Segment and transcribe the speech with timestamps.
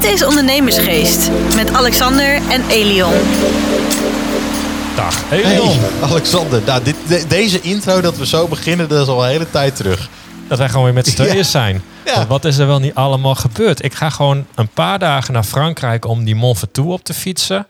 [0.00, 3.12] Dit is Ondernemersgeest met Alexander en Elion.
[4.96, 5.78] Dag, Hey, Elion.
[6.02, 9.50] Alexander, nou, dit, de- deze intro dat we zo beginnen, dat is al een hele
[9.50, 10.08] tijd terug.
[10.48, 11.42] Dat wij gewoon weer met z'n tweeën Ja.
[11.42, 11.82] zijn.
[12.04, 12.26] Ja.
[12.26, 13.84] Wat is er wel niet allemaal gebeurd?
[13.84, 17.66] Ik ga gewoon een paar dagen naar Frankrijk om die Mont Ventoux op te fietsen.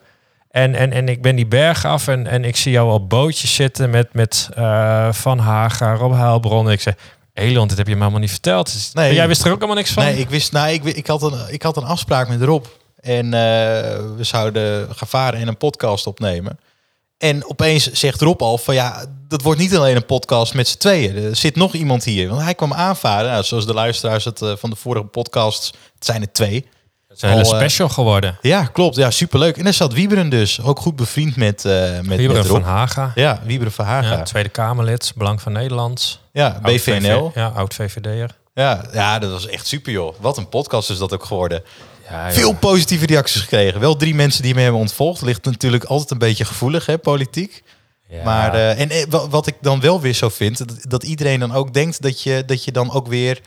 [0.50, 3.54] En, en, en ik ben die berg af en, en ik zie jou op bootjes
[3.54, 6.66] zitten met, met eh, Van Haga, Rob Heilbron.
[6.66, 6.94] En ik zeg,
[7.40, 8.72] Elion, dit heb je me helemaal niet verteld.
[8.72, 9.14] Dus- Nee.
[9.14, 10.04] Jij wist er ook helemaal niks van?
[10.04, 12.64] Nee, ik wist, nou, ik, ik, had een, ik had een afspraak met Rob.
[13.00, 13.40] En eh,
[14.16, 16.58] we zouden gaan varen en een podcast opnemen.
[17.18, 20.78] En opeens zegt Rob al van ja, dat wordt niet alleen een podcast met z'n
[20.78, 21.16] tweeën.
[21.16, 22.28] Er zit nog iemand hier.
[22.28, 23.30] Want hij kwam aanvaren.
[23.30, 26.66] Nou, zoals de luisteraars het eh, van de vorige podcasts, het zijn er twee.
[27.10, 28.38] Het is een hele eh, special geworden.
[28.42, 28.96] Ja, klopt.
[28.96, 29.56] Ja, superleuk.
[29.56, 30.62] En daar zat Wieberen dus.
[30.62, 33.12] Ook goed bevriend met, eh met, Wieberen met van Haga.
[33.14, 34.06] Ja, Wieberen van Haga.
[34.10, 36.20] Ja, Ja, Tweede Kamerlid, Belang van Nederland.
[36.34, 37.28] Oud BVNL.
[37.30, 38.36] VV Ja, oud VVD'er.
[38.54, 40.14] Ja, ja, dat was echt super joh.
[40.20, 41.62] Wat een podcast is dat ook geworden.
[42.10, 42.32] Ja, joh.
[42.36, 43.80] Veel positieve reacties gekregen.
[43.80, 45.22] Wel drie mensen die me hebben ontvolgd.
[45.22, 47.62] Ligt natuurlijk altijd een beetje gevoelig, hè, politiek.
[48.08, 48.24] Ja.
[48.24, 51.54] Maar eh, en wa- wat ik dan wel weer zo vind, dat, dat iedereen dan
[51.54, 53.40] ook denkt dat je, dat je dan ook weer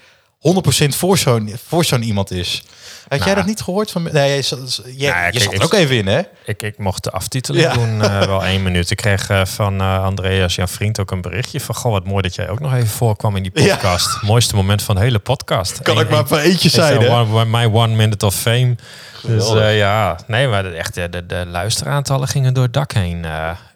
[0.44, 2.64] 100% voor zo'n voor zo'n iemand is.
[3.08, 3.36] Had jij Nou.
[3.40, 4.04] dat niet gehoord van?
[4.04, 4.42] Nee, Nou ja, je
[5.32, 6.22] kijk, zat er ik- ook even in, hè?
[6.46, 7.74] Ik, ik mocht de aftiteling Ja.
[7.74, 8.90] doen, eh, wel één minuut.
[8.92, 11.76] Ik kreeg eh, van eh, Andreas, jouw vriend, ook een berichtje van...
[11.76, 13.74] Goh, wat mooi dat jij ook nog even voorkwam in die Ja.
[13.74, 14.22] podcast.
[14.22, 15.82] Mooiste moment van de hele podcast.
[15.82, 17.08] Kan Eén- ik maar van eentje zijn, hè?
[17.10, 18.76] one- one- My one minute of fame.
[19.22, 23.26] Dus ja, nee, maar de, echt, eh, de, de luisteraantallen gingen door het dak heen.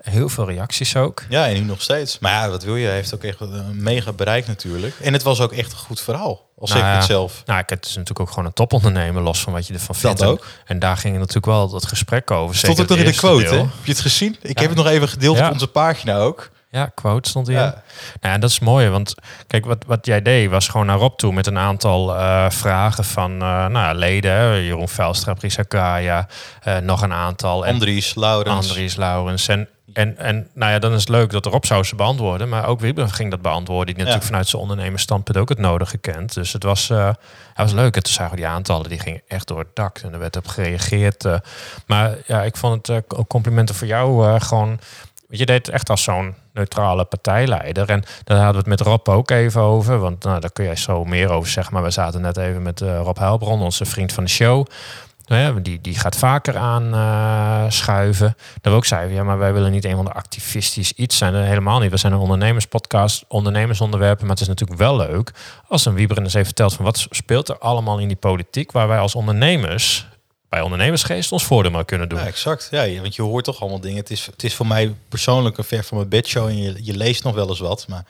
[0.09, 1.23] Heel veel reacties ook.
[1.29, 2.19] Ja, en nu nog steeds.
[2.19, 2.85] Maar ja, wat wil je?
[2.85, 4.95] Hij heeft ook echt een mega bereik natuurlijk.
[5.01, 6.45] En het was ook echt een goed verhaal.
[6.57, 7.43] Al zeg ik Nou ja, het zelf.
[7.45, 10.21] Nou, ik- het is natuurlijk ook gewoon een topondernemer, los van wat je ervan vindt.
[10.21, 10.45] En- ook.
[10.65, 12.55] En, daar ging natuurlijk wel dat gesprek over.
[12.55, 13.57] Stond ook nog in de quote, hè?
[13.57, 14.37] Heb je het gezien?
[14.41, 14.61] Ik Ja.
[14.61, 15.45] heb het nog even gedeeld Ja.
[15.47, 16.49] op onze pagina ook.
[16.71, 17.59] Ja, quote stond erin.
[17.61, 17.83] Ja.
[18.21, 19.15] Nou, ja, dat is mooi, want
[19.47, 23.03] kijk, wat, wat jij deed was gewoon naar Rob toe met een aantal eh, vragen
[23.03, 24.63] van eh, nou, leden.
[24.63, 26.27] Jeroen Velstra, Prisa Kaya,
[26.63, 27.65] eh, nog een aantal.
[27.65, 28.67] En Andries, Laurens.
[28.67, 29.47] Andries, Laurens.
[29.47, 32.49] En, en, en nou ja, dan is het leuk dat Rob zou ze beantwoorden.
[32.49, 33.85] Maar ook Wieber ging dat beantwoorden.
[33.85, 34.27] Die natuurlijk Ja.
[34.29, 36.33] vanuit zijn ondernemersstandpunt ook het nodige kent.
[36.33, 37.17] Dus het was, eh, het
[37.55, 37.95] was leuk.
[37.95, 39.97] En toen zagen we die aantallen, die gingen echt door het dak.
[39.97, 41.25] En er werd op gereageerd.
[41.25, 41.35] eh.
[41.85, 44.79] maar ja, ik vond het eh, complimenten voor jou gewoon...
[45.29, 47.89] Je deed het echt als zo'n neutrale partijleider.
[47.89, 49.99] En daar hadden we het met Rob ook even over.
[49.99, 51.73] Want nou, daar kun jij zo meer over zeggen.
[51.73, 54.65] Maar we zaten net even met Rob Heilbron, onze vriend van de show.
[55.27, 58.35] Nou ja, die, die gaat vaker aan eh, schuiven.
[58.61, 61.35] Dat we ook zeiden, ja, maar wij willen niet een van de activistisch iets zijn.
[61.35, 61.91] Helemaal niet.
[61.91, 64.21] We zijn een ondernemerspodcast, ondernemersonderwerpen.
[64.21, 65.31] Maar het is natuurlijk wel leuk
[65.67, 68.71] als een Wieber eens even vertelt van wat speelt er allemaal in die politiek.
[68.71, 70.07] Waar wij als ondernemers,
[70.49, 72.19] bij ondernemersgeest, ons voordeel maar kunnen doen.
[72.19, 72.67] Ja, exact.
[72.71, 73.97] Ja, want je hoort toch allemaal dingen.
[73.97, 76.97] Het is, het is voor mij persoonlijk een ver van mijn bedshow en je, je
[76.97, 77.87] leest nog wel eens wat.
[77.87, 78.05] Maar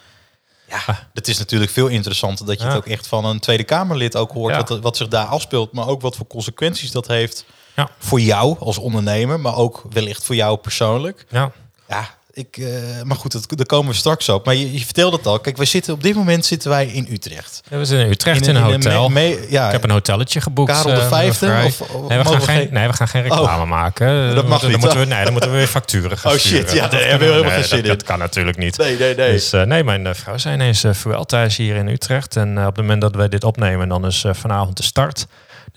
[0.70, 2.70] ja, het is natuurlijk veel interessanter dat je Ja.
[2.70, 4.54] het ook echt van een Tweede Kamerlid ook hoort.
[4.54, 4.64] Ja.
[4.64, 7.46] Wat, wat zich daar afspeelt, maar ook wat voor consequenties dat heeft
[7.76, 7.90] Ja.
[7.98, 11.26] voor jou als ondernemer, maar ook wellicht voor jou persoonlijk.
[11.30, 11.52] Ja,
[11.90, 12.68] Ja, ik, eh,
[13.04, 14.46] maar goed, dat, daar komen we straks op.
[14.46, 15.40] Maar je, je vertelde het al.
[15.40, 17.62] Kijk, wij zitten op dit moment zitten wij in Utrecht.
[17.70, 19.10] we zitten in Utrecht in, een- in hotel.
[19.10, 20.72] me- ja, ik heb een hotelletje geboekt.
[20.72, 21.62] Karel de eh, Vijfde?
[21.66, 24.08] Of- of nee, we gaan geen, nee, we gaan geen reclame maken.
[24.36, 26.48] Dan mag niet, Dan moeten we, nee, dan moeten we weer facturen gaan Oh, shit,
[26.50, 26.76] sturen.
[26.76, 27.98] ja, Dat daar kan- hebben we helemaal nee, geen zin dat, in.
[27.98, 28.78] dat kan natuurlijk niet.
[28.78, 29.32] Nee, nee, nee.
[29.32, 32.36] Dus eh, nee, mijn vrouw zei ineens uh, thuis hier in Utrecht.
[32.36, 35.26] En op het moment dat wij dit opnemen, dan is vanavond de start.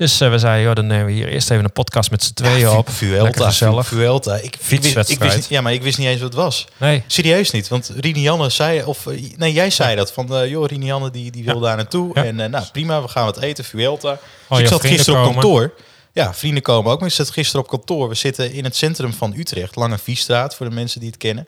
[0.00, 2.32] Dus eh, we zeiden, joh, dan nemen we hier eerst even een podcast met z'n
[2.32, 2.88] tweeën Vu- op.
[2.90, 3.52] Vuelta.
[3.52, 4.36] Vu- Vuelta.
[4.36, 5.20] Ik, ik, wist, ik Fietswedstrijd.
[5.22, 6.66] wist niet, ja, maar ik wist niet eens wat het was.
[6.76, 10.50] Nee, Serieus niet, want Rini Janne zei, of eh, nee, jij zei dat van, eh,
[10.50, 11.60] joh, Rini Janne die, die wil Ja.
[11.60, 12.10] daar naartoe.
[12.14, 12.24] Ja.
[12.24, 14.10] En nou, prima, we gaan wat eten, Vuelta.
[14.10, 14.18] Dus
[14.48, 15.72] Oh, ik jouw zat gisteren op kantoor.
[16.12, 18.08] Ja, vrienden komen ook, maar ik zat gisteren op kantoor.
[18.08, 21.46] We zitten in het centrum van Utrecht, Lange Viestraat, voor de mensen die het kennen.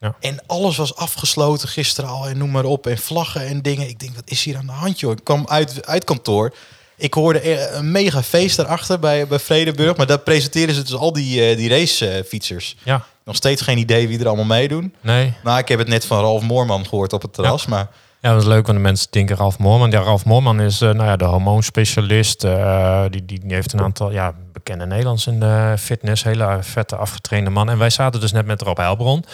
[0.00, 0.14] Ja.
[0.20, 2.86] En alles was afgesloten gisteren al en noem maar op.
[2.86, 3.88] En vlaggen en dingen.
[3.88, 5.12] Ik denk, wat is hier aan de hand, joh?
[5.12, 6.54] Ik kwam uit, uit kantoor.
[7.00, 9.96] Ik hoorde er een mega feest daarachter bij, bij Vredenburg.
[9.96, 12.76] Maar daar presenteren ze dus al die, eh, die racefietsers.
[12.82, 14.94] ja, Nog steeds geen idee wie er allemaal meedoen.
[15.00, 15.32] nee.
[15.44, 17.66] Nou, ik heb het net van Ralf Moorman gehoord op het terras.
[17.66, 17.88] Maar
[18.20, 19.90] Ja, dat is leuk, want de mensen denken Ralf Moorman.
[19.90, 22.44] Ja, Ralf Moorman is eh, nou ja, de hormoonspecialist.
[22.44, 26.22] eh, die, die, die heeft een aantal ja, bekende Nederlands in de fitness.
[26.22, 27.70] Hele vette, afgetrainde man.
[27.70, 29.24] En wij zaten dus net met Rob Heilbron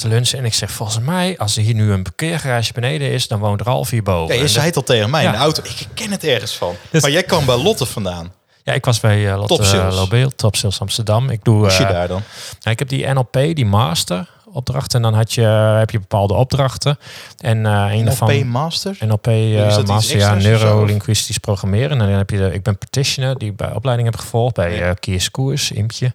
[0.00, 0.38] te lunchen.
[0.38, 3.28] En ik zeg, volgens mij, als er hier nu een parkeergarage beneden is...
[3.28, 4.34] dan woont Ralf hierboven.
[4.34, 5.62] ja, je zei het al tegen mij in de auto.
[5.62, 6.74] Ik ken het ergens van.
[6.90, 8.32] Dus- maar jij kwam bij Lotte vandaan.
[8.62, 9.94] Ja, ik was bij uh, Lotte Top Sales.
[9.94, 11.30] Lobeel, Top Sales Amsterdam.
[11.30, 12.22] Ik doe, je eh, daar dan?
[12.60, 14.96] nou, ik heb die NLP, die master opdrachten.
[14.96, 15.42] En dan had je,
[15.78, 16.98] heb je bepaalde opdrachten.
[17.38, 18.46] En eh een NLP daarvan...
[18.46, 18.96] Master?
[19.00, 21.90] NLP uh, Master, ja, neurolinguistisch programmeren.
[21.90, 24.94] En dan heb je de, ik ben practitioner die bij opleiding heb gevolgd bij Ja.
[25.00, 26.14] eh Koers, Impje.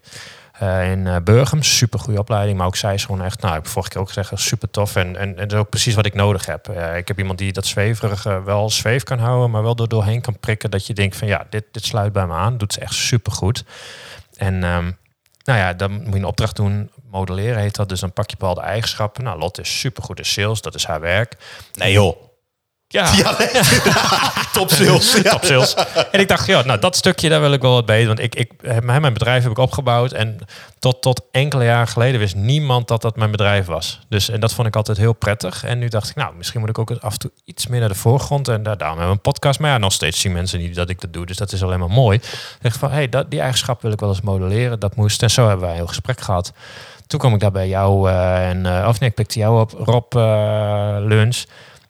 [0.60, 1.64] Eh, in uh, Burgum.
[1.64, 4.08] Super goede opleiding, maar ook zij is gewoon echt, nou, ik heb vorige keer ook
[4.08, 4.96] gezegd, super tof.
[4.96, 6.70] En, en, en dat is ook precies wat ik nodig heb.
[6.70, 10.22] Uh, ik heb iemand die dat zweverige wel zweef kan houden, maar wel door doorheen
[10.22, 10.72] kan prikken.
[10.72, 12.58] Dat je denkt van ja, dit, dit sluit bij me aan.
[12.58, 13.64] Doet ze echt super goed.
[14.36, 14.98] En um,
[15.44, 16.92] nou ja, dan moet je een opdracht doen.
[17.12, 17.90] Modelleren heet dat.
[17.90, 19.24] Dus dan pak je bepaalde eigenschappen.
[19.24, 20.62] Nou, Lotte is super goed in sales.
[20.62, 21.38] Dat is haar werk.
[21.74, 22.25] Nee joh.
[22.96, 23.36] Ja,
[24.54, 25.22] top sales.
[25.24, 25.76] Top sales.
[26.12, 28.08] En ik dacht, ja, nou dat stukje daar wil ik wel wat beter.
[28.08, 28.52] Want ik, ik,
[28.84, 30.12] mijn mijn bedrijf heb ik opgebouwd.
[30.12, 30.38] En
[30.80, 34.00] tot, tot enkele jaren geleden wist niemand dat dat mijn bedrijf was.
[34.10, 35.64] Dus en dat vond ik altijd heel prettig.
[35.64, 37.90] En nu dacht ik, nou, misschien moet ik ook af en toe iets meer naar
[37.90, 38.48] de voorgrond.
[38.48, 39.60] En daar, daarom hebben we een podcast.
[39.60, 41.26] Maar ja, nog steeds zien mensen niet dat ik dat doe.
[41.26, 42.18] Dus dat is alleen maar mooi.
[42.18, 44.80] Ik dacht van, hé, hey, dat, die eigenschap wil ik wel eens modelleren.
[44.80, 45.24] Dat moest.
[45.24, 46.54] En zo hebben wij een heel gesprek gehad.
[47.08, 49.72] Toen kwam ik daar bij jou uh, en, uh, of nee, ik pikte jou op,
[49.72, 51.44] Rob uh, Lunch.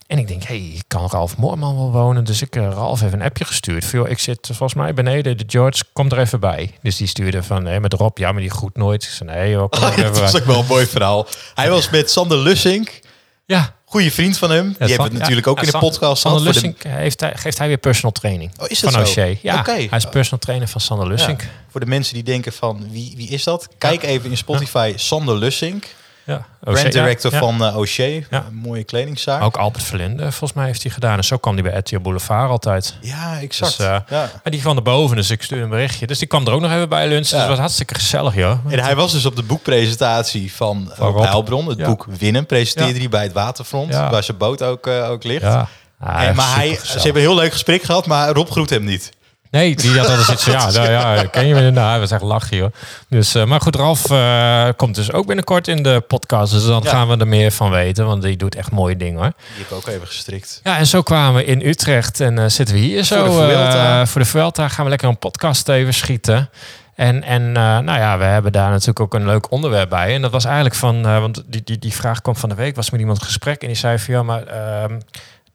[0.08, 2.24] En ik denk, hé, hey, kan Ralf Moorman wel wonen?
[2.24, 3.86] Dus ik uh, Ralf even een appje gestuurd.
[3.86, 6.72] Veel, ik zit volgens mij beneden, de George, kom er even bij.
[6.82, 9.04] Dus die stuurde van, nee, met Rob, ja, maar die goed nooit.
[9.04, 11.28] Ik zei, nee, joh, kom Oh, even dat is ook wel een mooi verhaal.
[11.54, 13.00] Hij was met Sander Lussink,
[13.46, 14.66] Ja, goede vriend van hem.
[14.68, 17.58] Die hebben het natuurlijk ja, ook in de podcast Sander de- Lussink heeft hij, geeft
[17.58, 18.52] hij weer personal training.
[18.60, 19.08] Oh, is dat van zo?
[19.10, 19.36] O'Shea.
[19.42, 19.72] Ja, Oké.
[19.72, 21.48] hij is personal trainer van Sander Lussink.
[21.70, 23.68] Voor de mensen die denken van, wie, wie is dat?
[23.78, 25.86] Kijk even in Spotify, Sander Lussink.
[26.26, 28.22] Ja, Brand O'Shea, director ja, van uh, O'Shea.
[28.30, 28.46] Ja.
[28.48, 29.42] Een mooie kledingzaak.
[29.42, 31.18] Ook Albert Verlinde, volgens mij heeft hij gedaan.
[31.18, 32.98] En zo kwam hij bij RTL Boulevard altijd.
[33.02, 33.78] Ja, exact.
[33.78, 34.32] Dus, eh, ja.
[34.44, 36.08] Maar die van de boven, dus ik stuurde een berichtje.
[36.08, 37.28] Dus die kwam er ook nog even bij lunch.
[37.30, 38.60] Dus het was hartstikke gezellig, joh.
[38.70, 41.22] En hij was dus op de boekpresentatie van, Van.
[41.22, 41.68] Heilbron.
[41.68, 43.94] Het boek Winnen presenteerde hij bij het waterfront.
[43.94, 45.42] Waar zijn boot ook, eh, ook ligt.
[45.42, 45.68] Ja.
[46.00, 48.84] Ah, En, maar hij, ze hebben een heel leuk gesprek gehad, maar Rob groet hem
[48.84, 49.12] niet.
[49.56, 51.90] Nee, die had altijd iets van, ja, nou, ja, ken je me inderdaad.
[51.90, 52.72] Hij was echt lachen, joh.
[53.10, 56.54] Dus, eh, maar goed, Ralf eh, komt dus ook binnenkort in de podcast.
[56.54, 56.90] Dus dan Ja.
[56.90, 59.32] gaan we er meer van weten, want die doet echt mooie dingen, hoor.
[59.38, 60.60] Die heb ik ook even gestrikt.
[60.64, 63.24] Ja, en zo kwamen we in Utrecht en eh, zitten we hier zo.
[63.26, 64.06] de Vuelta.
[64.06, 66.50] voor de Vuelta gaan we lekker een podcast even schieten.
[66.96, 70.14] En, en nou ja, we hebben daar natuurlijk ook een leuk onderwerp bij.
[70.16, 72.90] En dat was eigenlijk van, want die, die, die vraag kwam van de week, was
[72.90, 73.62] met iemand gesprek.
[73.62, 75.00] En die zei van, ja, maar ehm,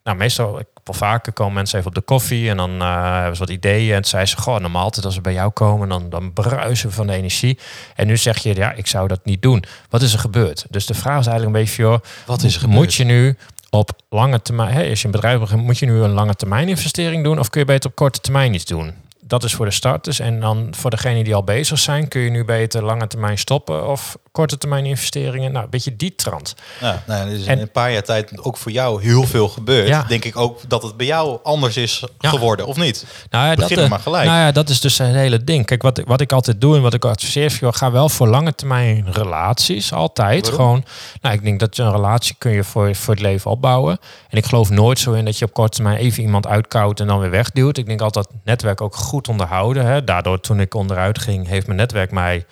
[0.04, 3.34] nou meestal, ik wel vaker komen mensen even op de koffie en dan eh, hebben
[3.34, 3.94] ze wat ideeën.
[3.94, 6.94] En zei ze, goh, normaal altijd als we bij jou komen, dan, dan bruisen we
[6.94, 7.58] van de energie.
[7.94, 9.64] En nu zeg je, ja, ik zou dat niet doen.
[9.88, 10.66] Wat is er gebeurd?
[10.70, 12.78] Dus de vraag is eigenlijk een beetje, joh, Wat is er gebeurd?
[12.78, 13.36] moet je nu
[13.70, 16.68] op lange termijn, hè, als je een bedrijf begint, moet je nu een lange termijn
[16.68, 18.92] investering doen of kun je beter op korte termijn iets doen?
[19.20, 20.20] Dat is voor de starters.
[20.20, 23.88] En dan voor degenen die al bezig zijn, kun je nu beter lange termijn stoppen
[23.88, 25.52] of korte termijn investeringen.
[25.52, 26.54] Nou, een beetje die trant.
[26.80, 29.48] Ja, nou, er is En- in een paar jaar tijd ook voor jou heel veel
[29.48, 29.88] gebeurd.
[29.88, 30.02] Ja.
[30.08, 32.28] Denk ik ook dat het bij jou anders is Ja.
[32.30, 33.04] geworden, of niet?
[33.30, 34.24] Nou ja, Begin dat, maar gelijk.
[34.26, 35.66] Nou ja, dat is dus het hele ding.
[35.66, 38.08] Kijk, wat, ik- wat ik altijd doe en wat ik adviseer, is, joh, ga wel
[38.08, 39.92] voor lange termijn relaties.
[39.92, 40.40] Altijd.
[40.50, 40.60] Waarom?
[40.66, 40.84] Gewoon,
[41.20, 43.98] nou, ik denk dat je een relatie kun je voor, voor het leven opbouwen.
[44.28, 47.06] En ik geloof nooit zo in dat je op korte termijn even iemand uitkoudt en
[47.06, 47.76] dan weer wegduwt.
[47.78, 49.86] Ik denk altijd netwerk ook goed onderhouden.
[49.86, 50.04] Hè.
[50.04, 52.44] Daardoor, toen ik onderuit ging, heeft mijn netwerk mij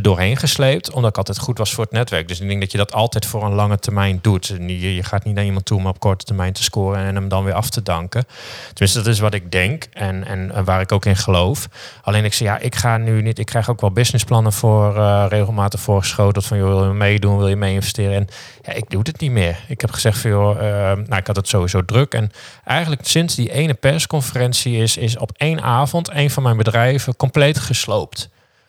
[0.00, 2.28] doorheen gesleept, omdat ik altijd goed was voor het netwerk.
[2.28, 4.46] Dus ik denk dat je dat altijd voor een lange termijn doet.
[4.66, 7.44] Je, gaat niet naar iemand toe om op korte termijn te scoren en hem dan
[7.44, 8.26] weer af te danken.
[8.72, 11.68] Tenminste, dat is wat ik denk en, en, waar ik ook in geloof.
[12.02, 13.38] Alleen ik zeg, ja, ik ga nu niet.
[13.38, 17.48] Ik krijg ook wel businessplannen voor eh, regelmatig voorgeschoteld van, joh, wil je meedoen, wil
[17.48, 18.14] je mee investeren?
[18.14, 18.28] En
[18.62, 19.58] ja, ik doe het niet meer.
[19.68, 22.14] Ik heb gezegd van, joh, eh, nou, ik had het sowieso druk.
[22.14, 22.30] En
[22.64, 27.58] eigenlijk sinds die ene persconferentie is, is op één avond een van mijn bedrijven compleet
[27.58, 28.28] gesloopt.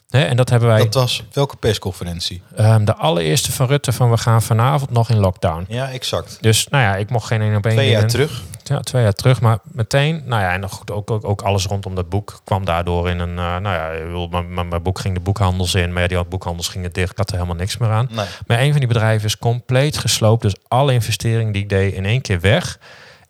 [0.09, 0.83] En dat hebben wij.
[0.83, 2.41] Dat was welke persconferentie?
[2.55, 5.65] Ehm, de allereerste van Rutte van we gaan vanavond nog in lockdown.
[5.67, 6.37] Ja, exact.
[6.41, 8.41] Dus nou ja, ik mocht geen één op één Twee jaar terug.
[8.63, 11.65] Ja, twee jaar terug, maar meteen, nou ja, en dan goed, ook, ook, ook alles
[11.65, 15.13] rondom dat boek kwam daardoor in een, eh, nou ja, mijn, mijn, mijn boek ging
[15.13, 17.89] de boekhandels in, maar ja, die boekhandels gingen dicht, ik had er helemaal niks meer
[17.89, 18.07] aan.
[18.11, 18.25] Nee.
[18.47, 22.05] Maar een van die bedrijven is compleet gesloopt, dus alle investeringen die ik deed in
[22.05, 22.79] één keer weg.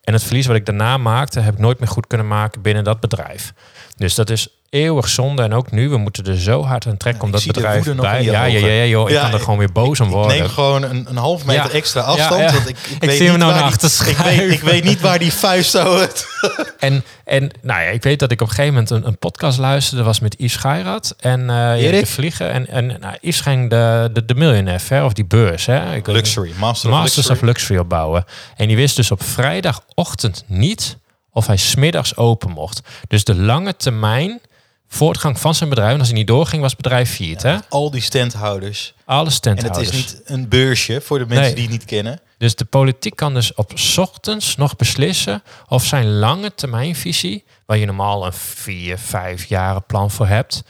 [0.03, 2.83] En het verlies wat ik daarna maakte, heb ik nooit meer goed kunnen maken binnen
[2.83, 3.53] dat bedrijf.
[3.95, 5.43] Dus dat is eeuwig zonde.
[5.43, 7.53] En ook nu, we moeten er zo hard aan trekken Ja, om ik dat zie
[7.53, 8.23] de bedrijf bij.
[8.23, 10.37] Ja, ja, ja, joh, ik Ja, kan er ik- gewoon weer boos om Ik worden.
[10.37, 11.69] neem gewoon een, een half meter Ja.
[11.71, 12.41] extra afstand.
[12.41, 12.53] Ja, ja.
[12.53, 15.01] Want ik, ik, Ik weet zie hem nou naar achter ik weet, ik weet niet
[15.01, 15.99] waar die vuist zo...
[15.99, 16.25] het-
[16.79, 19.57] En, en nou ja, ik weet dat ik op een gegeven moment een, een podcast
[19.57, 21.99] luisterde, was met Yves Scheirat en eh Erik?
[21.99, 22.51] de vliegen.
[22.51, 25.95] En, en nou, Yves ging de, de, de Millionaire Fair, of die beurs, hè?
[25.95, 26.51] Ik, Luxury.
[26.57, 27.35] Master of Masters Luxury.
[27.37, 28.25] of Luxury opbouwen.
[28.55, 30.97] En die wist dus op vrijdagochtend niet
[31.31, 32.81] of hij smiddags open mocht.
[33.07, 34.39] Dus de lange termijn
[34.87, 37.41] voortgang van zijn bedrijf, en als hij niet doorging, was het bedrijf failliet.
[37.43, 37.57] hè?
[37.69, 38.93] Al die standhouders.
[39.05, 39.89] Alle En het standhouders.
[39.89, 41.53] is niet een beursje voor de mensen Nee.
[41.53, 42.19] die het niet kennen.
[42.37, 47.77] Dus de politiek kan dus op 's ochtends nog beslissen of zijn lange termijnvisie, waar
[47.77, 50.63] je normaal een vier, vijf jaren plan voor hebt.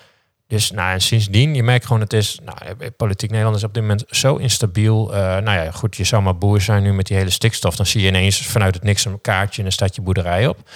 [0.47, 3.73] Dus nou, en sindsdien, je merkt gewoon, het is, nou, eh, politiek Nederland is op
[3.73, 5.13] dit moment zo instabiel.
[5.13, 7.75] Eh, nou ja, goed, je zou maar boer zijn nu met die hele stikstof.
[7.75, 10.69] Dan zie je ineens vanuit het niks een kaartje en dan staat je boerderij op.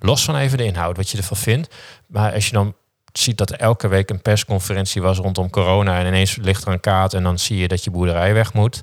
[0.00, 1.74] Los van even de inhoud, wat je ervan vindt.
[2.06, 2.74] Maar als je dan
[3.12, 6.80] ziet dat er elke week een persconferentie was rondom corona en ineens ligt er een
[6.80, 8.82] kaart en dan zie je dat je boerderij weg moet.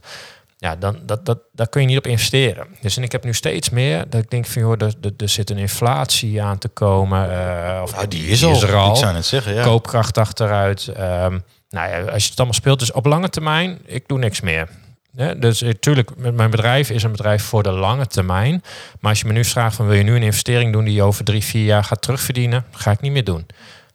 [0.58, 2.68] Ja, dan dat, dat, daar kun je niet op investeren.
[2.82, 5.50] Dus en ik heb nu steeds meer dat ik denk van joh, er, er, zit
[5.50, 7.32] een inflatie aan te komen.
[7.32, 8.62] eh, of Nou, die is al.
[8.62, 8.90] er al.
[8.90, 9.64] Ik zou net zeggen, ja.
[9.64, 10.88] Koopkracht achteruit.
[10.88, 14.42] Ehm, nou ja, als je het allemaal speelt, dus op lange termijn, ik doe niks
[14.42, 14.70] meer.
[15.12, 18.64] Ja, dus natuurlijk, met mijn bedrijf is een bedrijf voor de lange termijn.
[19.00, 21.04] Maar als je me nu vraagt van wil je nu een investering doen die je
[21.04, 23.46] over drie, vier jaar gaat terugverdienen, ga ik niet meer doen.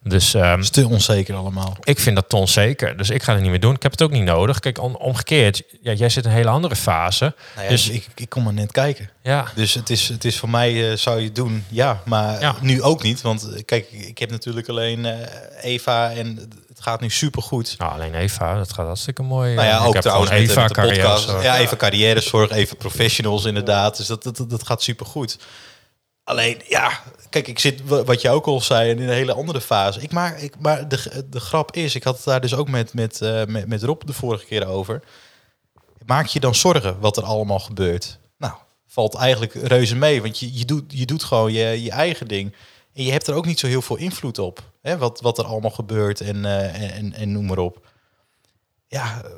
[0.05, 1.77] Dus ehm, Het is te onzeker allemaal.
[1.83, 2.97] ik vind dat ton zeker.
[2.97, 3.75] Dus ik ga het niet meer doen.
[3.75, 4.59] Ik heb het ook niet nodig.
[4.61, 7.35] Kijk, om, omgekeerd, ja, jij zit in een hele andere fase.
[7.55, 9.11] Nou ja, Dus- ik, ik kom maar net kijken.
[9.23, 12.03] Ja, Dus het is, het is voor mij, eh, zou je het doen, ja.
[12.05, 12.55] Maar Ja.
[12.61, 13.21] nu ook niet.
[13.21, 15.15] Want eh, kijk, ik heb natuurlijk alleen eh,
[15.61, 16.51] Eva en
[16.83, 17.75] gaat nu supergoed.
[17.79, 19.55] nou, alleen Eva, dat gaat hartstikke mooi.
[19.55, 21.29] Nou ja, Ik ook heb trouwens gewoon met, de- carrière podcast.
[21.29, 21.41] zo.
[21.43, 23.97] Ja, even carrièrezorg, even professionals inderdaad.
[23.97, 25.39] Dus dat, dat, dat gaat supergoed.
[26.25, 29.61] Alleen, ja, kijk, ik zit, wa- wat je ook al zei, in een hele andere
[29.61, 30.01] fase.
[30.01, 32.95] Ik maar, ik, maar de, de grap is, ik had het daar dus ook met,
[32.95, 35.01] met, eh, met, met Rob de vorige keer over.
[36.07, 38.19] Maak je dan zorgen wat er allemaal gebeurt?
[38.39, 38.53] Nou,
[38.89, 42.55] valt eigenlijk reuze mee, want je, je, doet, je doet gewoon je, je eigen ding.
[42.95, 45.45] En je hebt er ook niet zo heel veel invloed op, hè, wat, wat er
[45.45, 47.87] allemaal gebeurt en, eh, en, en, noem maar op.
[48.89, 49.31] Ja, eh,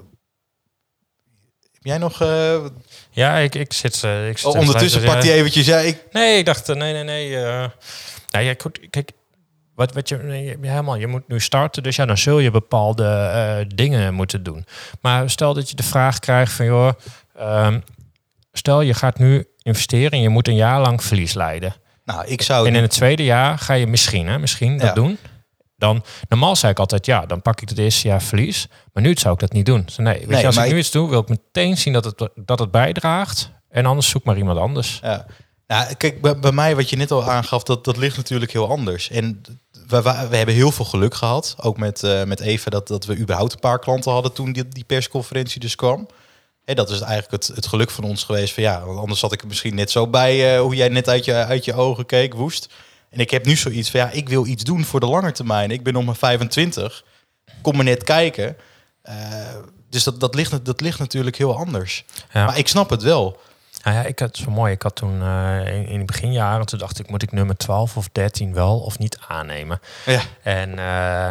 [1.81, 2.21] jij nog...
[2.21, 2.65] eh,
[3.11, 4.05] Ja, ik, ik zit...
[4.05, 5.67] eh, ik zit oh, ondertussen pakt hij eventjes...
[5.67, 7.37] Ja, ik, Nee, ik dacht, nee, nee, nee.
[7.37, 7.69] eh
[8.31, 9.11] nou ja, goed, kijk,
[9.75, 13.65] wat, wat je, nee, helemaal, je moet nu starten, dus ja, dan zul je bepaalde
[13.75, 14.67] dingen moeten doen.
[15.01, 16.93] Maar stel dat je de vraag krijgt van, joh,
[17.37, 17.81] ehm,
[18.53, 21.75] stel je gaat nu investeren en je moet een jaar lang verlies leiden.
[22.05, 22.67] Nou, ik zou...
[22.69, 24.93] En in het tweede jaar ga je misschien, hè, misschien dat Ja.
[24.95, 25.19] doen.
[25.77, 28.69] Dan, normaal zei ik altijd, ja, dan pak ik het eerste jaar verlies.
[28.93, 29.83] Maar nu zou ik dat niet doen.
[29.85, 31.93] Dus nee, weet Nee, je, als ik nu ik- iets doe, wil ik meteen zien
[31.93, 33.51] dat het, dat het bijdraagt.
[33.69, 34.99] En anders zoek maar iemand anders.
[35.03, 35.27] Ja.
[35.67, 38.69] Nou, kijk, bij, bij mij, wat je net al aangaf, dat, dat ligt natuurlijk heel
[38.71, 39.11] anders.
[39.11, 39.41] En
[39.87, 41.57] we, we, we hebben heel veel geluk gehad.
[41.61, 44.69] Ook met, eh, met Eva, dat, dat we überhaupt een paar klanten hadden toen die,
[44.69, 46.07] die persconferentie dus kwam.
[46.65, 48.55] Hè, dat is eigenlijk het, het geluk van ons geweest.
[48.55, 51.09] Van ja, want anders zat ik er misschien net zo bij eh, hoe jij net
[51.09, 52.69] uit je, uit je ogen keek, woest.
[53.11, 55.71] En ik heb nu zoiets van ja, ik wil iets doen voor de lange termijn.
[55.71, 57.05] Ik ben nog maar 25.
[57.63, 58.57] Kom maar net kijken.
[59.03, 59.17] Eh,
[59.91, 62.05] dus dat, dat, ligt, dat ligt natuurlijk heel anders.
[62.33, 62.45] Ja.
[62.45, 63.41] Maar ik snap het wel.
[63.85, 64.73] Nou ja, ik had zo mooi.
[64.73, 67.97] Ik had toen eh, in, in de beginjaren, toen dacht ik, moet ik nummer 12
[67.97, 69.81] of 13 wel of niet aannemen?
[70.07, 70.21] Ja.
[70.43, 70.77] En eh,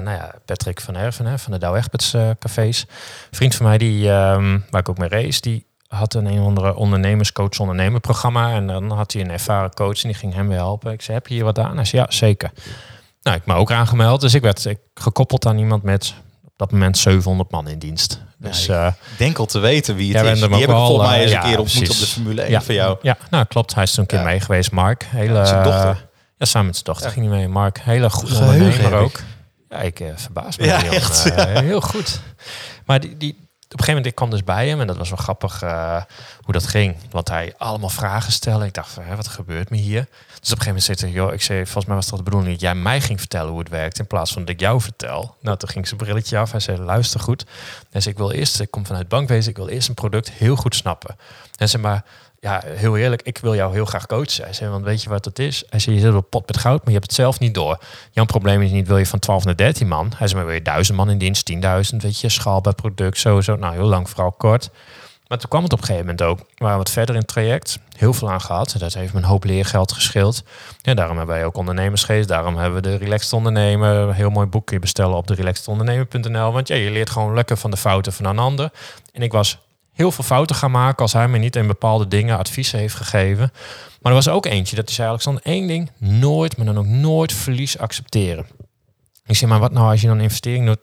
[0.03, 2.85] nou ja, Patrick van Erven hè, van de Douwe Egberts eh, cafés,
[3.31, 6.45] vriend van mij die, ehm, waar ik ook mee race, die had een een of
[6.45, 10.57] andere ondernemerscoach ondernemerprogramma en dan had hij een ervaren coach en die ging hem weer
[10.57, 10.91] helpen.
[10.91, 11.75] Ik zei, heb je hier wat aan?
[11.75, 12.51] Hij zei, ja, zeker.
[13.21, 16.13] Nou, ik me ook aangemeld, dus ik werd ik, gekoppeld aan iemand met
[16.63, 18.21] dat moment 700 man in dienst.
[18.37, 20.31] Dus Ja, eh, Ik denk al te weten wie het is.
[20.33, 22.05] Die hem heb ook ik volgens mij eens eh, een ja, keer ontmoet op de
[22.05, 22.97] Formule 1 ja, van jou.
[23.01, 23.73] Ja, nou klopt.
[23.73, 25.05] Hij is toen een keer mee geweest, Mark.
[25.09, 26.07] Hele, Ja, zijn dochter.
[26.37, 27.47] Ja, samen met zijn dochter ging hij mee.
[27.47, 29.19] Mark, hele goede Geheugen ondernemer ook.
[29.69, 30.65] Ja, ik eh, verbaas me.
[30.65, 30.93] Ja, jongen.
[30.93, 32.19] echt, Eh, heel goed.
[32.85, 33.37] Maar die, die,
[33.73, 36.01] op een gegeven moment, ik kwam dus bij hem en dat was wel grappig eh,
[36.41, 36.95] hoe dat ging.
[37.09, 38.65] Want hij allemaal vragen stelde.
[38.65, 40.07] Ik dacht, hè, wat gebeurt me hier?
[40.39, 42.23] Dus op een gegeven moment zei hij, joh, ik zei, volgens mij was dat de
[42.23, 44.81] bedoeling dat jij mij ging vertellen hoe het werkt in plaats van dat ik jou
[44.81, 45.35] vertel.
[45.41, 46.51] Nou, toen ging zijn brilletje af.
[46.51, 47.45] Hij zei, luister goed.
[47.89, 50.55] Hij zei, ik wil eerst, ik kom vanuit bankwezen, ik wil eerst een product heel
[50.55, 51.15] goed snappen.
[51.57, 52.03] En zei, maar
[52.43, 54.43] ja, heel eerlijk, ik wil jou heel graag coachen.
[54.43, 55.63] Hij zei, want weet je wat het is?
[55.69, 57.77] Hij zei, je zit op pot met goud, maar je hebt het zelf niet door.
[58.11, 60.11] Jouw probleem is niet, wil je van 12 naar 13 man?
[60.15, 63.55] Hij zei, maar wil je 1000 man in dienst, 10.000, weet je, schaalbaar product, sowieso.
[63.55, 64.69] Nou, heel lang, vooral kort.
[65.27, 66.39] Maar toen kwam het op een gegeven moment ook.
[66.39, 67.79] We waren wat verder in het traject.
[67.97, 68.75] Heel veel aan gehad.
[68.77, 70.43] Dat heeft me een hoop leergeld gescheeld.
[70.81, 72.27] Ja, daarom hebben wij ook ondernemersgeest.
[72.27, 74.13] Daarom hebben we de Relaxed Ondernemer.
[74.13, 76.51] Heel mooi boek kun je bestellen op de relaxedondernemer.nl.
[76.51, 78.71] Want ja, je leert gewoon lekker van de fouten van een ander.
[79.13, 79.57] En ik was
[79.93, 83.51] heel veel fouten gaan maken als hij me niet in bepaalde dingen adviezen heeft gegeven.
[84.01, 86.85] Maar er was ook eentje dat hij zei, Alexander, één ding, nooit, maar dan ook
[86.85, 88.45] nooit verlies accepteren.
[89.25, 90.79] Ik zeg, maar wat nou als je dan een investering doet,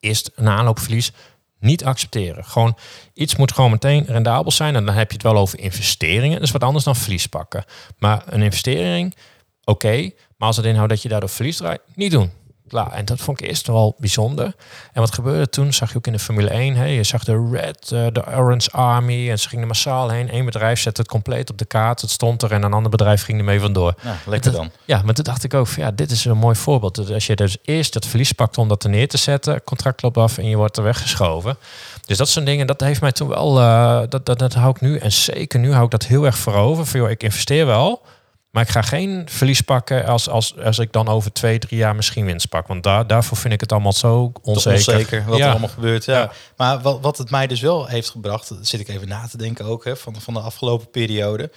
[0.00, 1.12] eerst een aanloopverlies
[1.60, 2.44] niet accepteren.
[2.44, 2.76] Gewoon
[3.14, 6.40] iets moet gewoon meteen rendabel zijn en dan heb je het wel over investeringen.
[6.40, 7.64] Is wat anders dan verlies pakken.
[7.98, 9.14] Maar een investering,
[9.64, 12.30] oké, maar als het inhoudt dat je daardoor verlies draait, niet doen.
[12.70, 12.92] Klaar.
[12.92, 14.54] En dat vond ik eerst wel bijzonder.
[14.92, 15.72] En wat gebeurde toen?
[15.72, 16.74] Zag je ook in de Formule 1.
[16.74, 16.84] Hè?
[16.84, 19.30] Je zag de Red, eh, de Orange Army.
[19.30, 20.34] En ze gingen massaal heen.
[20.34, 22.00] Eén bedrijf zette het compleet op de kaart.
[22.00, 23.94] Het stond er en een ander bedrijf ging ermee vandoor.
[24.02, 24.70] Nou, lekker dan.
[24.84, 26.94] Ja, maar toen dacht ik ook van ja, dit is een mooi voorbeeld.
[26.94, 30.02] Dat Als je dus eerst het verlies pakt om dat er neer te zetten, contract
[30.02, 31.56] loopt af en je wordt er weggeschoven.
[32.06, 34.80] Dus dat soort dingen, dat heeft mij toen wel, eh, dat, dat, dat hou ik
[34.80, 36.86] nu en zeker nu hou ik dat heel erg voor over.
[36.86, 38.02] Van joh, ik investeer wel,
[38.50, 41.94] maar ik ga geen verlies pakken als, als, als ik dan over twee, drie jaar
[41.96, 42.66] misschien winst pak.
[42.66, 44.72] Want daar, daarvoor vind ik het allemaal zo onzeker.
[44.94, 45.44] Onzeker wat Ja.
[45.44, 46.04] er allemaal gebeurt.
[46.04, 46.18] Ja.
[46.18, 46.32] Ja.
[46.56, 49.64] Maar wat, wat het mij dus wel heeft gebracht, zit ik even na te denken
[49.64, 51.50] ook hè, van, van de afgelopen periode.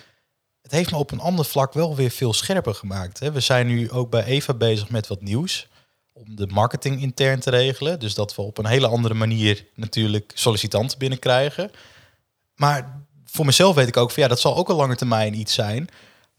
[0.62, 3.20] Het heeft me op een ander vlak wel weer veel scherper gemaakt.
[3.20, 3.32] Hè.
[3.32, 5.68] We zijn nu ook bij Eva bezig met wat nieuws.
[6.14, 8.00] om de marketing intern te regelen.
[8.00, 11.72] Dus dat we op een hele andere manier natuurlijk sollicitanten binnenkrijgen.
[12.56, 15.54] Maar voor mezelf weet ik ook van ja, dat zal ook een lange termijn iets
[15.54, 15.90] zijn.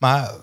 [0.05, 0.35] Maar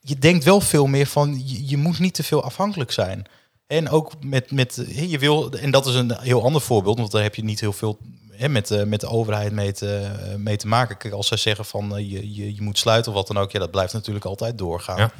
[0.00, 3.26] je denkt wel veel meer van je, je moet niet te veel afhankelijk zijn.
[3.66, 7.22] En ook met, met je wil, en dat is een heel ander voorbeeld, want daar
[7.22, 7.98] heb je niet heel veel
[8.30, 10.96] hè, met, uh, met de overheid mee te, mee te maken.
[10.96, 13.50] Kijk, als zij zeggen van uh, je, je, je moet sluiten of wat dan ook,
[13.50, 15.10] ja, dat blijft natuurlijk altijd doorgaan.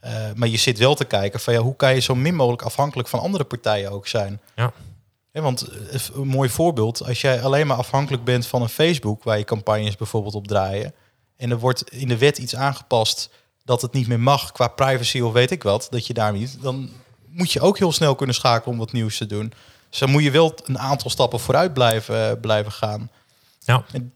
[0.00, 0.32] Ja.
[0.34, 3.08] maar je zit wel te kijken van ja, hoe kan je zo min mogelijk afhankelijk
[3.08, 4.40] van andere partijen ook zijn.
[4.54, 4.72] Ja.
[5.30, 5.68] Ja, want
[6.14, 9.96] een mooi voorbeeld, als jij alleen maar afhankelijk bent van een Facebook waar je campagnes
[9.96, 10.94] bijvoorbeeld op draaien,
[11.36, 13.30] en er wordt in de wet iets aangepast
[13.64, 16.62] dat het niet meer mag qua privacy of weet ik wat, dat je daar niet,
[16.62, 16.90] dan
[17.26, 19.52] moet je ook heel snel kunnen schakelen om wat nieuws te doen.
[19.90, 23.10] Dus dan moet je wel een aantal stappen vooruit blijven, blijven gaan.
[23.58, 23.84] Ja.
[23.92, 24.14] En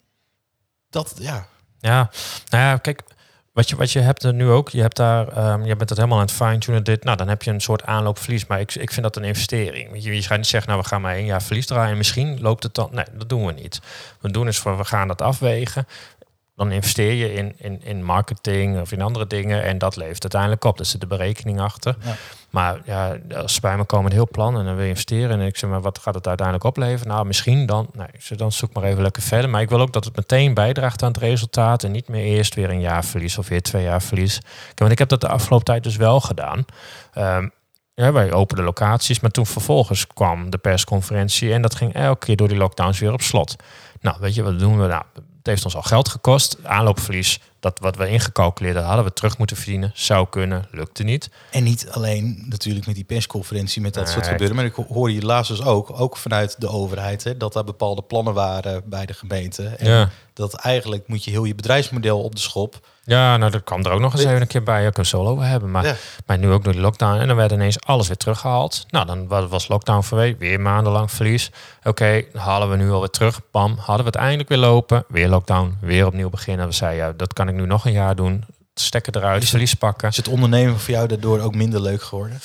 [0.91, 1.47] dat, ja.
[1.79, 2.11] Ja,
[2.49, 3.03] nou ja, kijk,
[3.53, 5.99] wat je, wat je hebt er nu ook, je hebt daar, um, je bent het
[5.99, 6.85] helemaal aan het fine-tunen.
[6.85, 8.47] Dit, nou, dan heb je een soort aanloopverlies.
[8.47, 10.03] Maar ik, ik vind dat een investering.
[10.03, 11.97] Je, je gaat niet zeggen, nou, we gaan maar één jaar verlies draaien.
[11.97, 12.89] Misschien loopt het dan.
[12.93, 13.81] Nee, dat doen we niet.
[14.21, 15.87] We doen is voor, we gaan dat afwegen
[16.61, 20.64] dan investeer je in, in, in marketing of in andere dingen en dat levert uiteindelijk
[20.64, 20.79] op.
[20.79, 21.97] Er zit de berekening achter.
[22.05, 22.14] Ja.
[22.50, 25.47] Maar ja, als bij me komen een heel plan en dan wil je investeren en
[25.47, 27.09] ik zeg maar, wat gaat het uiteindelijk opleveren?
[27.09, 29.50] Nou, misschien dan, nee, dan zoek maar even lekker verder.
[29.50, 32.55] Maar ik wil ook dat het meteen bijdraagt aan het resultaat en niet meer eerst
[32.55, 34.40] weer een jaar verlies of weer twee jaar verlies.
[34.75, 36.64] Want ik heb dat de afgelopen tijd dus wel gedaan.
[37.19, 37.50] Um,
[37.95, 42.37] ja, wij openden locaties, maar toen vervolgens kwam de persconferentie en dat ging elke keer
[42.37, 43.57] door die lockdowns weer op slot.
[44.00, 44.87] Nou, weet je, wat doen we?
[44.87, 45.02] Nou,
[45.40, 46.56] het heeft ons al geld gekost.
[46.62, 49.90] Aanloopverlies, dat wat we ingecalculeerd hadden, we terug moeten verdienen.
[49.94, 51.30] Zou kunnen, lukte niet.
[51.50, 54.12] En niet alleen natuurlijk met die persconferentie, met dat nee.
[54.12, 54.56] soort gebeuren.
[54.56, 58.02] Maar ik hoor je laatst dus ook, ook vanuit de overheid, hè, dat daar bepaalde
[58.02, 59.66] plannen waren bij de gemeente.
[59.66, 60.11] En ja.
[60.32, 62.87] dat eigenlijk moet je heel je bedrijfsmodel op de schop.
[63.11, 64.83] Ja, nou dat kwam er ook nog eens even een keer bij.
[64.83, 65.71] Je kan solo hebben.
[65.71, 65.95] Maar, Ja.
[66.26, 67.19] maar nu ook door de lockdown.
[67.21, 68.85] En dan werd ineens alles weer teruggehaald.
[68.90, 70.38] Nou, dan wa- was lockdown verwezen.
[70.38, 71.50] Weer maandenlang verlies.
[71.85, 73.40] Oké, dan halen we nu alweer terug.
[73.50, 75.05] Bam, hadden we het eindelijk weer lopen.
[75.09, 75.76] Weer lockdown.
[75.81, 76.67] Weer opnieuw beginnen.
[76.67, 78.45] We zeiden, ja, dat kan ik nu nog een jaar doen.
[78.75, 80.09] Stekken eruit, verlies pakken.
[80.09, 82.40] Is het ondernemen voor jou daardoor ook minder leuk geworden?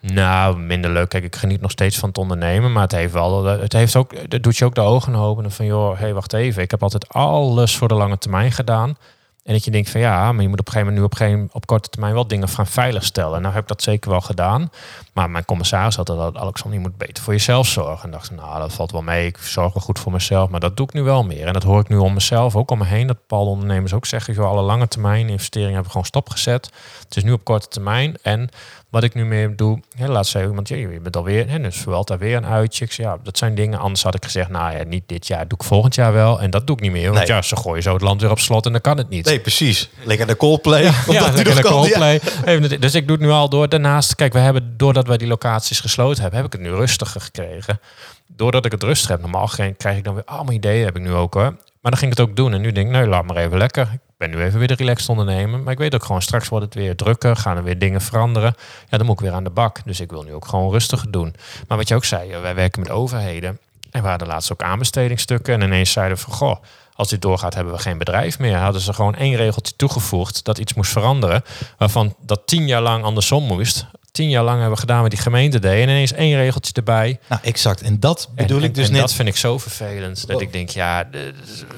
[0.00, 1.08] Nou, minder leuk.
[1.08, 2.72] Kijk, ik geniet nog steeds van het ondernemen.
[2.72, 5.66] Maar het heeft wel, het heeft ook, het doet je ook de ogen openen van,
[5.66, 6.62] joh, hé, hey, wacht even.
[6.62, 8.96] Ik heb altijd alles voor de lange termijn gedaan.
[9.44, 11.54] En dat je denkt van ja, maar je moet op een gegeven moment nu op,
[11.54, 13.42] op korte termijn wel dingen gaan veiligstellen.
[13.42, 14.70] Nou heb ik dat zeker wel gedaan.
[15.12, 18.04] Maar mijn commissaris had dat, Alexander, je moet beter voor jezelf zorgen.
[18.04, 19.26] En dacht, nou, dat valt wel mee.
[19.26, 20.50] Ik zorg wel goed voor mezelf.
[20.50, 21.46] Maar dat doe ik nu wel meer.
[21.46, 23.06] En dat hoor ik nu om mezelf ook om me heen.
[23.06, 26.70] Dat bepaalde ondernemers ook zeggen, joh, alle lange termijn investeringen hebben gewoon stopgezet.
[27.04, 28.16] Het is nu op korte termijn.
[28.22, 28.48] En
[28.90, 31.84] wat ik nu meer doe, hè, laat zeggen iemand, ja, je bent alweer, hè, dus
[32.04, 32.84] daar weer een uitje.
[32.84, 33.78] Ik ja, dat zijn dingen.
[33.78, 36.40] Anders had ik gezegd, nou ja, niet dit jaar, doe ik volgend jaar wel.
[36.40, 37.04] En dat doe ik niet meer.
[37.12, 37.26] Want Nee.
[37.26, 39.26] ja, ze gooien zo het land weer op slot en dan kan het niet.
[39.26, 39.88] Nee, precies.
[40.04, 40.82] Lekker de Coldplay.
[40.82, 41.62] Ja, Ja, dat lekker de.
[41.62, 41.68] Ja.
[41.74, 42.20] Coldplay.
[42.44, 43.68] Even het- Dus ik doe het nu al door.
[43.68, 47.20] Daarnaast, kijk, we hebben, doordat wij die locaties gesloten hebben, heb ik het nu rustiger
[47.20, 47.80] gekregen.
[48.26, 51.02] Doordat ik het rustig heb, normaal geen, krijg ik dan weer allemaal ideeën, heb ik
[51.02, 51.54] nu ook hoor.
[51.80, 52.52] Maar dan ging het ook doen.
[52.52, 53.88] En nu denk ik, nee, laat maar even lekker.
[53.92, 55.62] Ik ben nu even weer de relaxed ondernemen.
[55.62, 57.36] Maar ik weet ook gewoon, straks wordt het weer drukker.
[57.36, 58.54] Gaan er weer dingen veranderen.
[58.88, 59.80] Ja, dan moet ik weer aan de bak.
[59.84, 61.34] Dus ik wil nu ook gewoon rustiger doen.
[61.68, 63.58] Maar wat je ook zei, wij werken met overheden.
[63.90, 65.54] En we hadden laatst ook aanbestedingsstukken.
[65.54, 66.56] En ineens zeiden we van, goh,
[66.94, 68.56] als dit doorgaat hebben we geen bedrijf meer.
[68.56, 71.42] Hadden ze gewoon één regeltje toegevoegd dat iets moest veranderen.
[71.78, 73.86] Waarvan dat tien jaar lang andersom moest.
[74.20, 75.82] Tien jaar lang hebben we gedaan met die gemeente deed.
[75.82, 77.18] En ineens één regeltje erbij.
[77.28, 77.82] Nou, exact.
[77.82, 79.00] En dat bedoel En- ik dus en net.
[79.00, 80.26] Dat vind ik zo vervelend.
[80.26, 80.42] Dat Oh.
[80.42, 81.08] ik denk, ja,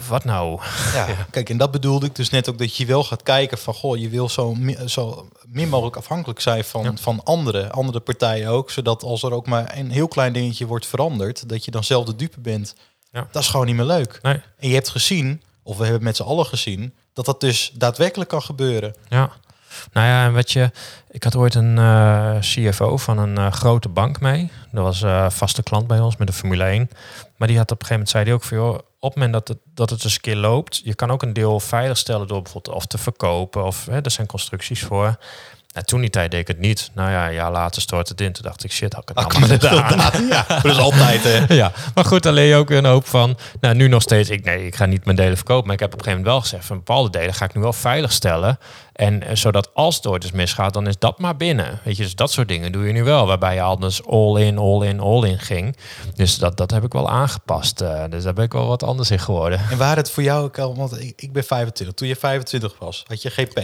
[0.09, 0.61] wat nou?
[0.95, 3.75] Ja, kijk, en dat bedoelde ik dus net ook dat je wel gaat kijken van
[3.75, 6.93] goh, je wil zo, zo min mogelijk afhankelijk zijn van, Ja.
[7.01, 8.71] van andere, andere partijen ook.
[8.71, 12.05] Zodat als er ook maar een heel klein dingetje wordt veranderd, dat je dan zelf
[12.05, 12.75] de dupe bent.
[13.13, 13.29] Ja.
[13.33, 14.19] Dat is gewoon niet meer leuk.
[14.23, 17.71] Nee, En je hebt gezien, of we hebben met z'n allen gezien, dat dat dus
[17.75, 18.95] daadwerkelijk kan gebeuren.
[19.09, 19.31] ja.
[19.93, 20.71] Nou ja, en wat je,
[21.11, 24.51] ik had ooit een eh, CFO van een eh, grote bank mee.
[24.71, 26.91] Dat was eh vaste klant bij ons met de Formule 1.
[27.37, 29.33] Maar die had op een gegeven moment zei die ook van joh, op het moment
[29.33, 32.77] dat het, dat het een keer loopt, je kan ook een deel veiligstellen door bijvoorbeeld
[32.77, 35.17] of te verkopen of hè, er zijn constructies voor.
[35.73, 36.91] Nou, toen die tijd deed ik het niet.
[36.95, 38.33] Nou ja, een jaar later stort het in.
[38.33, 40.27] Toen dacht ik, shit, had ik het Ah, allemaal kan gedaan.
[40.29, 41.49] Ja, dat is altijd.
[41.49, 43.39] Ja, maar goed, dan leer je ook weer een hoop van.
[43.61, 45.65] Nou, nu nog steeds, ik, nee, ik ga niet mijn delen verkopen.
[45.65, 47.61] Maar ik heb op een gegeven moment wel gezegd, van bepaalde delen ga ik nu
[47.61, 48.59] wel veilig stellen.
[48.93, 51.81] En eh, zodat als het ooit eens misgaat, dan is dat maar binnen.
[51.85, 53.27] Weet je, dus dat soort dingen doe je nu wel.
[53.27, 55.77] Waarbij je anders all in, all in, all in ging.
[56.15, 57.81] Dus dat, dat heb ik wel aangepast.
[57.81, 59.61] eh, dus daar ben ik wel wat anders in geworden.
[59.71, 61.97] En waar het voor jou ook al, want ik, ik ben 25.
[61.97, 63.61] Toen je 25 was, had je GP.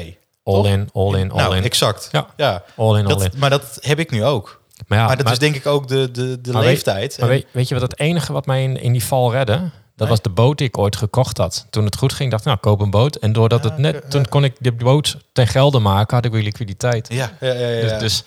[0.49, 0.67] All Toch?
[0.67, 1.63] in, all in, all nou, in.
[1.63, 2.09] exact.
[2.13, 2.27] Ja.
[2.37, 2.63] ja.
[2.77, 3.31] All in, all Dat, in.
[3.39, 4.61] maar dat heb ik nu ook.
[4.87, 7.17] Maar, ja, maar dat maar- is denk ik ook de, de, de Maar weet- leeftijd.
[7.21, 9.71] Maar weet, weet je wat het enige wat mij in, in die val redde?
[9.97, 11.67] Dat was de boot die ik ooit gekocht had.
[11.71, 13.17] Toen het goed ging, dacht ik, nou, koop een boot.
[13.17, 16.33] En doordat Ja, het net, toen kon ik de boot ten gelde maken, had ik
[16.33, 17.09] weer liquiditeit.
[17.13, 17.81] ja, ja, ja, ja.
[17.81, 18.23] Dus, dus,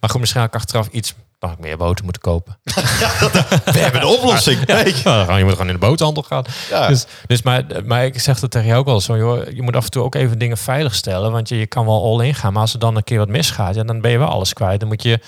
[0.00, 2.58] maar goed, misschien had ik achteraf iets mag ik meer boten moeten kopen.
[3.74, 4.66] We hebben de oplossing.
[4.66, 5.08] weet je.
[5.08, 6.44] Ja, je moet gewoon in de boothandel gaan.
[6.88, 9.76] Dus, dus maar, maar ik zeg dat tegen jou ook wel zo, joh, je moet
[9.76, 12.34] af en toe ook even dingen veilig stellen, want je, je kan wel all in
[12.34, 14.52] gaan, maar als er dan een keer wat misgaat, ja, dan ben je wel alles
[14.52, 14.80] kwijt.
[14.80, 15.20] Dan moet je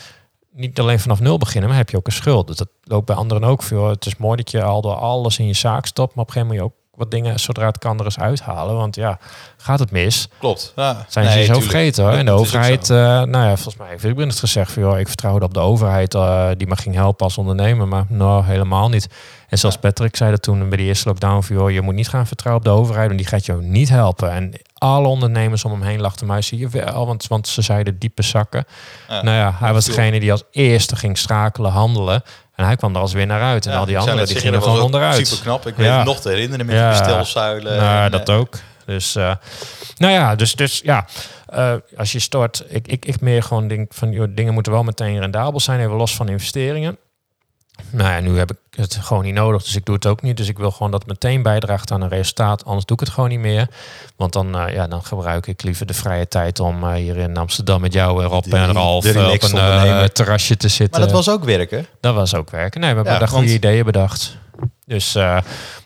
[0.53, 2.47] niet alleen vanaf nul beginnen, maar heb je ook een schuld.
[2.47, 3.89] Dus dat loopt bij anderen ook veel.
[3.89, 6.35] Het is mooi dat je al door alles in je zaak stopt, maar op een
[6.35, 8.77] gegeven moment je ook wat dingen, zodra het kan, er eens uithalen.
[8.77, 9.19] Want ja,
[9.57, 10.73] gaat het mis, Klopt.
[10.77, 11.05] Ja.
[11.09, 12.13] zijn ze zo vergeten hoor.
[12.13, 14.99] En de overheid, eh, nou ja, volgens mij heeft ik ben het gezegd van, joh,
[14.99, 18.89] ik vertrouwde op de overheid eh, die me ging helpen als ondernemer, maar nou, helemaal
[18.89, 19.09] niet.
[19.49, 22.09] En zoals Patrick zei dat toen bij de eerste lockdown, van, joh, je moet niet
[22.09, 24.31] gaan vertrouwen op de overheid, want die gaat jou niet helpen.
[24.31, 27.99] En alle ondernemers om hem heen lachten mij, zie je wel, want, want ze zeiden
[27.99, 28.65] diepe zakken.
[29.09, 29.23] Ja.
[29.23, 32.23] Nou ja, hij was degene die als eerste ging schakelen, handelen.
[32.55, 33.67] En hij kwam er als winnaar uit.
[33.67, 35.27] En Ja, al die anderen die gingen gewoon onderuit.
[35.27, 35.67] Super knap.
[35.67, 36.05] Ik weet Ja.
[36.05, 36.91] nog te herinneren met Ja.
[36.91, 37.77] die bestelzuilen.
[37.77, 38.59] Nou, en, dat eh, ook.
[38.87, 39.35] Dus, eh,
[39.97, 41.07] nou ja, dus, dus ja,
[41.49, 44.83] eh, als je stort, ik, ik, ik meer gewoon denk van, joh, dingen moeten wel
[44.83, 46.99] meteen rendabel zijn, even los van investeringen.
[47.91, 50.37] Nou ja, nu heb ik het gewoon niet nodig, dus ik doe het ook niet.
[50.37, 53.13] Dus ik wil gewoon dat het meteen bijdraagt aan een resultaat, anders doe ik het
[53.15, 53.69] gewoon niet meer.
[54.17, 57.37] Want dan, eh, ja, dan gebruik ik liever de vrije tijd om eh, hier in
[57.37, 61.01] Amsterdam met jou, eh, Rob De- en Ralf eh, op een terrasje te zitten.
[61.01, 61.87] Maar dat was ook werken.
[62.01, 62.81] Dat was ook werken.
[62.81, 64.37] Nee, we hebben Ja, daar goede want- ideeën bedacht.
[64.87, 65.39] Dus, eh,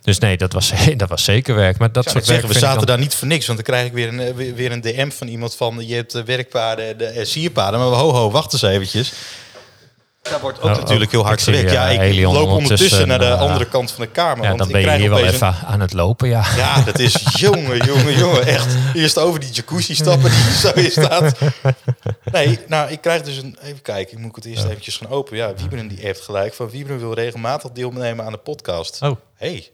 [0.03, 1.79] dus nee, dat was, dat was zeker werk.
[1.79, 3.47] Maar dat soort werk zeggen, we zaten dan- daar niet voor niks.
[3.47, 5.87] Want dan krijg ik weer een, weer een DM van iemand van...
[5.87, 7.81] je hebt werkpaden en sierpaden.
[7.81, 9.13] Maar ho, ho, wacht eens eventjes.
[10.31, 11.71] Daar wordt ook Oh, natuurlijk heel hard gewerkt.
[11.71, 14.43] Ja, eh, ik Elion loop ondertussen naar de andere kant van de kamer.
[14.43, 16.45] Ja, want dan ik ben je hier wel even aan het lopen, ja.
[16.57, 18.47] Ja, dat is jongen, jongen, jongen.
[18.47, 18.67] Echt.
[18.95, 21.39] Eerst over die jacuzzi stappen die zo in staat.
[22.33, 23.57] Nee, nou, ik krijg dus een...
[23.63, 25.39] Even kijken, ik moet het eerst eventjes gaan openen.
[25.39, 26.55] Ja, Wieberen die heeft gelijk.
[26.55, 29.03] Van Wieberen wil regelmatig deelnemen aan de podcast.
[29.03, 29.71] Oh, hey,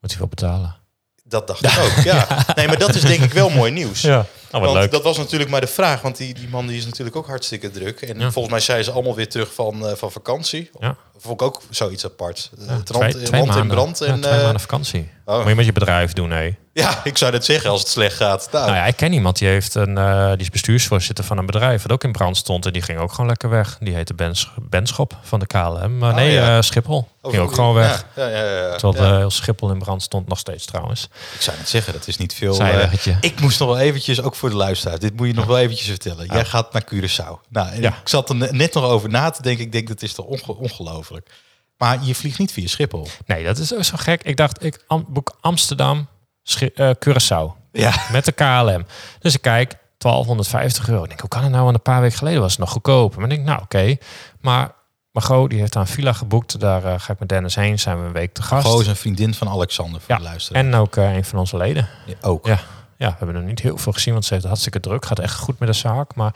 [0.00, 0.76] moet hij wel betalen.
[1.24, 2.04] dat dacht ik ook.
[2.04, 2.26] Ja.
[2.54, 4.00] Nee, maar dat is denk ik wel mooi nieuws.
[4.00, 4.90] Ja, oh, Want leuk.
[4.90, 7.70] dat was natuurlijk maar de vraag, want die, die man die is natuurlijk ook hartstikke
[7.70, 8.00] druk.
[8.00, 8.30] En Ja.
[8.30, 10.70] volgens mij zijn ze allemaal weer terug van, eh, van vakantie.
[10.80, 10.96] Ja.
[11.18, 12.50] Vond ik ook zoiets apart.
[12.58, 13.98] Ja, het twee, twee rand in brand.
[13.98, 15.10] ja, En, twee eh, maanden vakantie.
[15.24, 15.38] oh.
[15.38, 16.56] Moet je met je bedrijf doen, nee.
[16.72, 18.48] ja, ik zou net zeggen als het slecht gaat.
[18.52, 21.46] Nou, Nou ja, ik ken iemand die heeft een, eh, die is bestuursvoorzitter van een
[21.46, 23.76] bedrijf dat ook in brand stond en die ging ook gewoon lekker weg.
[23.80, 25.98] Die heette Ben, Sch- Ben Schop van de KLM.
[25.98, 26.56] Maar Oh, nee, ja.
[26.56, 27.08] eh, Schiphol.
[27.22, 28.04] over- Ging ook gewoon weg.
[28.16, 28.76] Ja, ja, ja, ja.
[28.76, 29.10] Terwijl Ja.
[29.12, 31.08] eh, heel Schiphol in brand stond, nog steeds trouwens.
[31.34, 32.58] Ik zou net zeggen, dat is niet veel.
[32.60, 35.58] Eh, ik moest nog wel eventjes, ook voor de luisteraar, dit moet je nog wel
[35.58, 36.26] eventjes vertellen.
[36.26, 37.48] Jij gaat naar Curaçao.
[37.48, 39.64] Nou, en ik zat er net nog over na te denken.
[39.64, 41.30] Ik denk, dat is toch onge- ongelooflijk.
[41.76, 43.08] Maar je vliegt niet via Schiphol.
[43.26, 44.22] Nee, dat is ook zo gek.
[44.22, 46.08] Ik dacht, ik am- boek Amsterdam,
[46.42, 47.52] Schi- eh, Curaçao.
[47.72, 48.86] Ja, Met de KLM.
[49.18, 51.02] Dus ik kijk, 1250 euro.
[51.02, 51.62] Ik denk, hoe kan het nou?
[51.64, 53.20] Want een paar weken geleden was het nog goedkoper.
[53.20, 53.96] Maar ik denk, nou oké.
[54.40, 54.74] Maar
[55.12, 56.60] Margot, die heeft een villa geboekt.
[56.60, 57.78] Daar eh, ga ik met Dennis heen.
[57.78, 58.66] Zijn we een week te gast.
[58.66, 60.64] Goos een vriendin van Alexander voor Ja, de luisteraar.
[60.64, 61.88] En ook eh, een van onze leden.
[62.06, 62.46] Ja, ook.
[62.46, 62.60] Ja.
[63.04, 65.04] Ja, we hebben er niet heel veel gezien, want ze heeft hartstikke druk.
[65.06, 66.14] Gaat echt goed met de zaak.
[66.14, 66.34] Maar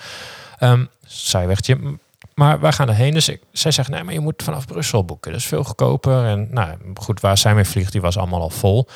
[0.59, 1.74] ehm zij wegtje.
[1.74, 1.98] M-
[2.35, 3.14] Maar wij gaan erheen.
[3.14, 5.31] Dus ik, zij zegt, nee, maar je moet vanaf Brussel boeken.
[5.33, 6.24] Dat is veel goedkoper.
[6.26, 8.88] En nou goed, waar zij mee vliegt, die was allemaal al vol.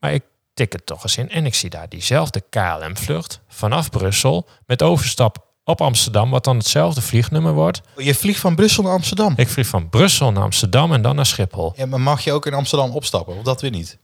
[0.00, 0.22] Maar ik
[0.54, 1.30] tik het toch eens in.
[1.30, 4.48] En ik zie daar diezelfde KLM-vlucht vanaf Brussel.
[4.66, 7.80] Met overstap op Amsterdam, wat dan hetzelfde vliegnummer wordt.
[7.96, 9.32] Je vliegt van Brussel naar Amsterdam.
[9.36, 11.72] Ik vlieg van Brussel naar Amsterdam en dan naar Schiphol.
[11.76, 13.36] Ja, maar mag je ook in Amsterdam opstappen?
[13.36, 13.98] Of dat weer niet?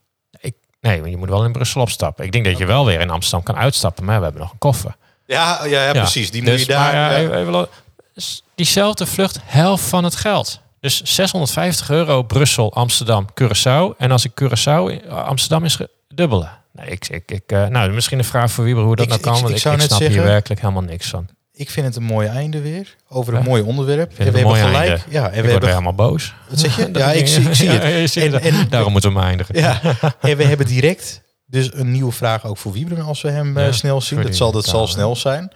[0.83, 2.25] Nee, maar je moet wel in Brussel opstappen.
[2.25, 4.59] Ik denk dat je wel weer in Amsterdam kan uitstappen, maar we hebben nog een
[4.59, 4.97] koffer.
[5.27, 6.31] Ja, ja, ja, precies.
[6.31, 6.93] Die moet Dus, je daar...
[6.93, 7.69] maar ja, even- lo-
[8.17, 10.61] s- diezelfde vlucht, helft van het geld.
[10.81, 13.97] Dus 650 euro Brussel, Amsterdam, Curaçao.
[13.99, 16.49] En als ik Curaçao, in- Amsterdam is dubbele.
[16.73, 19.23] Nee, ik, ik, ik, eh, nou, misschien een vraag voor Wieber hoe dat Ik- nou
[19.23, 19.35] kan.
[19.37, 21.29] ik want ik, snap zeggen- hier werkelijk helemaal niks van.
[21.55, 22.97] Ik vind het een mooi einde weer.
[23.09, 23.49] Over een Ja.
[23.49, 24.11] mooi onderwerp.
[24.11, 24.89] En we hebben mooi gelijk.
[24.91, 25.03] einde.
[25.09, 25.69] Ja, en ik we hebben...
[25.69, 26.35] helemaal boos.
[26.49, 26.89] Wat zeg je?
[26.99, 28.17] Ja, ik zie, ik zie het.
[28.17, 28.43] En- het.
[28.43, 29.55] en- Daarom moeten we hem eindigen.
[29.59, 29.81] Ja,
[30.21, 33.65] en we hebben direct dus een nieuwe vraag ook voor Wiebren als we hem eh,
[33.67, 34.23] Ja, snel zien.
[34.23, 35.53] Dat zal, dat zal snel zijn.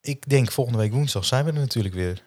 [0.00, 2.22] Ik denk volgende week woensdag zijn we er natuurlijk weer.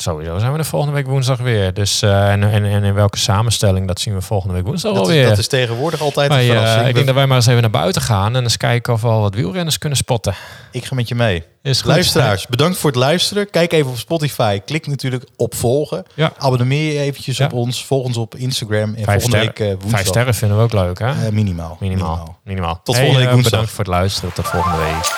[0.00, 1.74] Sowieso zijn we er volgende week woensdag weer.
[1.74, 5.02] Dus, eh, en, en, en in welke samenstelling, dat zien we volgende week woensdag Dat,
[5.02, 5.28] alweer.
[5.28, 6.86] dat is tegenwoordig altijd een eh, verrassing.
[6.86, 9.08] ik denk dat wij maar eens even naar buiten gaan en eens kijken of we
[9.08, 10.34] al wat wielrenners kunnen spotten.
[10.70, 11.44] Ik ga met je mee.
[11.68, 11.90] Is goed.
[11.90, 13.50] Luisteraars, bedankt voor het luisteren.
[13.50, 14.58] Kijk even op Spotify.
[14.58, 16.04] Klik natuurlijk op volgen.
[16.14, 16.32] Ja.
[16.38, 17.44] Abonneer je eventjes Ja.
[17.44, 17.84] op ons.
[17.84, 18.94] Volg ons op Instagram.
[18.94, 19.46] En Vijf volgende sterren.
[19.46, 19.90] week eh, woensdag.
[19.90, 21.06] Vijf sterren vinden we ook leuk, hè?
[21.26, 21.76] Eh, minimaal.
[21.80, 22.38] minimaal.
[22.44, 22.80] minimaal.
[22.84, 23.50] Tot Hey, volgende week eh, woensdag.
[23.50, 24.32] Bedankt voor het luisteren.
[24.32, 25.12] Tot volgende week.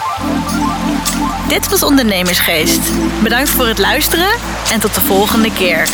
[1.49, 2.81] Dit was Ondernemersgeest.
[3.23, 4.31] Bedankt voor het luisteren
[4.73, 5.89] en tot de volgende keer.